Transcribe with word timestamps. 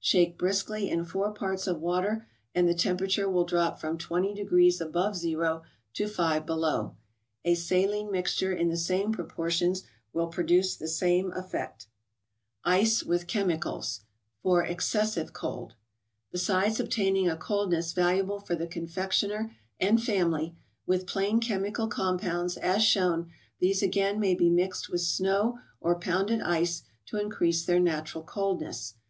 Shake 0.00 0.38
briskly 0.38 0.88
in 0.88 1.04
4 1.04 1.34
parts 1.34 1.66
of 1.66 1.78
water, 1.82 2.26
and 2.54 2.66
the 2.66 2.72
temperature 2.72 3.28
will 3.28 3.44
drop 3.44 3.78
from 3.78 3.98
20 3.98 4.32
degrees 4.32 4.80
above 4.80 5.16
zero, 5.16 5.64
to 5.92 6.08
5 6.08 6.46
below. 6.46 6.96
A 7.44 7.54
saline 7.54 8.10
mixture 8.10 8.54
in 8.54 8.70
the 8.70 8.76
same 8.78 9.12
proportions 9.12 9.82
will 10.14 10.28
produce 10.28 10.76
the 10.76 10.88
same 10.88 11.30
effect. 11.32 11.88
THE 12.64 12.70
BOOK 12.70 12.72
OF 12.72 12.72
ICES. 12.72 12.98
76 13.00 13.04
9Jce 13.04 13.10
'tottl} 13.18 13.44
€l)cmtcal& 13.44 13.98
for 14.42 14.66
cErcc^Sst'bc 14.66 15.32
cola. 15.34 15.68
Besides 16.30 16.80
obtaining 16.80 17.28
a 17.28 17.36
coldness 17.36 17.92
valuable 17.92 18.40
for 18.40 18.54
the 18.54 18.66
confectioner 18.66 19.54
and 19.78 20.02
family, 20.02 20.56
with 20.86 21.06
plain 21.06 21.38
chemical 21.38 21.86
compounds, 21.86 22.56
as 22.56 22.82
shown, 22.82 23.30
these 23.58 23.82
again 23.82 24.18
may 24.18 24.34
be 24.34 24.48
mixed 24.48 24.88
with 24.88 25.02
snow, 25.02 25.58
or 25.82 25.98
pounded 25.98 26.40
ice, 26.40 26.82
to 27.04 27.18
increase 27.20 27.66
their 27.66 27.78
natural 27.78 28.24
cold¬ 28.24 28.58
ness. 28.62 28.94